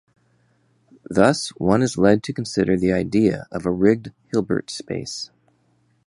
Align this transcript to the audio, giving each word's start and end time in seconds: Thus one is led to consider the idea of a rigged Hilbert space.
Thus 1.07 1.49
one 1.59 1.83
is 1.83 1.95
led 1.95 2.23
to 2.23 2.33
consider 2.33 2.75
the 2.75 2.91
idea 2.91 3.45
of 3.51 3.67
a 3.67 3.71
rigged 3.71 4.11
Hilbert 4.31 4.71
space. 4.71 5.29